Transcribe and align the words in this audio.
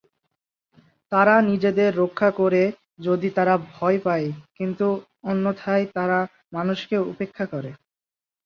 তারা 1.11 1.35
নিজেদের 1.41 1.89
রক্ষা 1.97 2.29
করে 2.31 2.61
যদি 2.99 3.27
তারা 3.37 3.53
ভয় 3.71 3.99
পায়, 4.05 4.27
কিন্তু 4.57 4.87
অন্যথায় 5.23 5.85
তারা 5.95 6.19
মানুষকে 6.53 6.95
উপেক্ষা 7.11 7.45
করে। 7.53 7.71